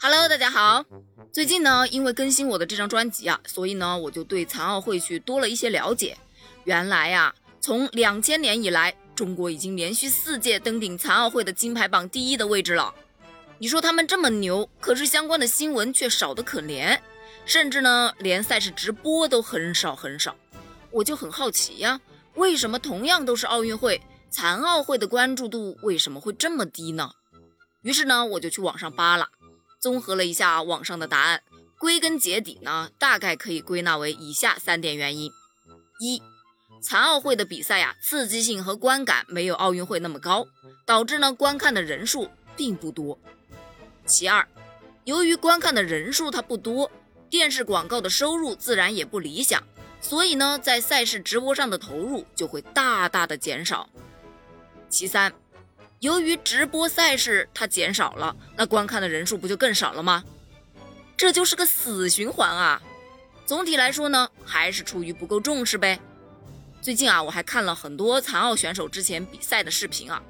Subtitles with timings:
[0.00, 0.84] Hello，大家好。
[1.30, 6.18] 最近呢，因为更新我的这张专辑啊，所以呢，我就对残奥会去多了一些了解。
[6.64, 12.92] 原来呀，从两千年以来，中国已经连续四届登顶残奥会的金牌榜第一的位置了。
[13.58, 16.98] 你说他们这么牛，可是相关的新闻却少得可怜，
[17.44, 20.34] 甚至呢，连赛事直播都很少很少。
[20.90, 22.00] 我就很好奇呀，
[22.34, 27.10] 为什么同样都是奥运会，残奥会的关注度为什么会这么低呢？
[27.82, 29.30] 于是呢，我就去网上扒了，
[29.80, 31.42] 综合了一下网上的答案，
[31.78, 35.32] 归根结底呢，大概可以归纳为以下三点原因：
[35.98, 36.22] 一、
[36.80, 40.46] 残奥会的比赛呀，刺激性和观感没有奥运会那么高，
[40.86, 43.18] 导致呢观看的人数并不多。
[44.06, 44.46] 其二，
[45.04, 46.88] 由于观看的人数它不多，
[47.28, 49.60] 电视广告的收入自然也不理想，
[50.00, 53.88] 所以呢，在赛事直播上的投入就会大大的减少。
[54.90, 55.32] 其三，
[56.00, 60.24] 由于直播赛事它减少了，那观看的人数不就更少了吗？
[61.16, 62.82] 这就是个死循环啊！
[63.46, 66.00] 总体来说呢，还是出于不够重视呗。
[66.82, 70.22] 最近啊，我还看了很多残奥选手之前比赛的视频啊，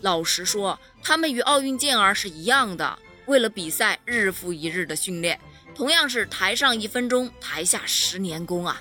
[0.00, 2.98] 老实说，他们与奥运健儿是一样的。
[3.26, 5.40] 为了比赛，日复一日的训练，
[5.74, 8.80] 同样是台上一分钟，台下十年功啊！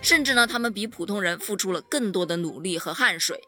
[0.00, 3.38] 甚至呢，他们比普通人付出了更多的努力和汗水，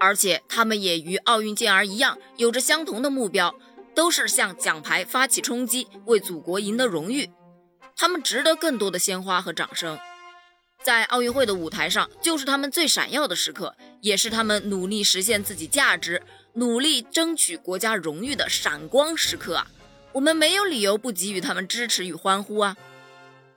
[0.00, 3.54] 而且他们也与奥运健儿一样，有着相同的目标，
[3.94, 7.30] 都是向奖牌发起冲击，为祖国赢得荣誉。
[7.94, 9.98] 他们值得更多的鲜花和掌声。
[10.82, 16.22] 在奥运会的舞台上，就是他们最闪耀的时刻，也是他们努力实现自己价值。
[16.54, 19.70] 努力争取国家荣誉的闪光时刻啊！
[20.12, 22.76] 我们没有理由不给予他们支持与欢呼啊！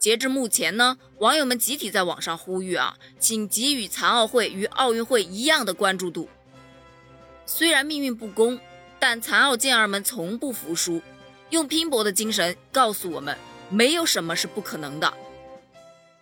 [0.03, 6.27] 截至目前呢，网友们集体在网上呼吁啊，请给予残奥会与奥运会一样的关注度。
[7.45, 8.59] 虽然命运不公，
[8.99, 11.01] 但残奥健儿们从不服输，
[11.51, 13.37] 用拼搏的精神告诉我们，
[13.69, 15.13] 没有什么是不可能的。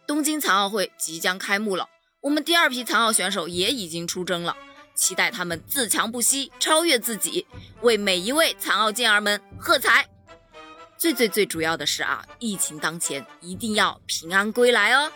[0.06, 1.89] 东京残奥会即将开幕了，
[2.22, 4.55] 我们第二批残奥选手也已经出征了。
[4.94, 7.48] 期待他们自强不息，超越自己，
[7.82, 10.08] 为每一位残奥健儿们喝彩。
[11.02, 15.12] 最最最主要的是啊，疫情当前，一定要平安归来哦。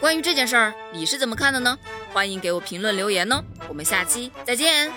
[0.00, 1.78] 关于这件事儿，你是怎么看的呢？
[2.12, 3.40] 欢迎给我评论留言哦。
[3.68, 4.90] 我们下期再见。